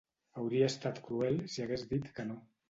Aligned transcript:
Hauria 0.43 0.69
estat 0.73 1.01
cruel 1.09 1.37
si 1.57 1.65
hagués 1.67 1.85
dit 1.93 2.11
que 2.17 2.27
no. 2.33 2.41